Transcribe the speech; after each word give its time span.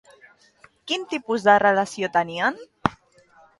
Quin 0.91 1.03
tipus 1.11 1.45
de 1.49 1.55
relació 1.65 2.11
tenien? 2.19 2.61